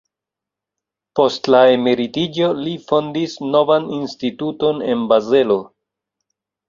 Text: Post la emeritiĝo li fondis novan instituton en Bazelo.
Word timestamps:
Post 1.19 1.49
la 1.55 1.59
emeritiĝo 1.73 2.49
li 2.63 2.73
fondis 2.87 3.37
novan 3.57 3.87
instituton 4.01 4.85
en 4.95 5.05
Bazelo. 5.13 5.59